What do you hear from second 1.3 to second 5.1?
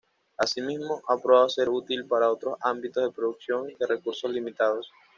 ser útil para otros ámbitos de producción de recursos limitados.